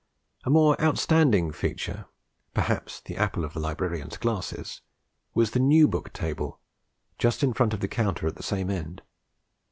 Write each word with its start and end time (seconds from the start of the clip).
A 0.45 0.49
more 0.49 0.81
outstanding 0.83 1.51
feature, 1.51 2.07
perhaps 2.55 3.01
the 3.01 3.17
apple 3.17 3.45
of 3.45 3.53
the 3.53 3.59
librarian's 3.59 4.17
glasses 4.17 4.81
was 5.35 5.51
the 5.51 5.59
New 5.59 5.87
Book 5.87 6.11
Table, 6.11 6.59
just 7.19 7.43
in 7.43 7.53
front 7.53 7.71
of 7.75 7.81
the 7.81 7.87
counter 7.87 8.25
at 8.25 8.35
the 8.35 8.41
same 8.41 8.71
end. 8.71 9.03